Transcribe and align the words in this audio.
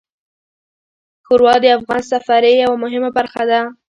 ښوروا 1.25 1.55
د 1.61 1.65
افغان 1.77 2.01
سفرې 2.11 2.51
یوه 2.63 2.75
مهمه 2.83 3.09
برخه 3.17 3.43
ده. 3.51 3.61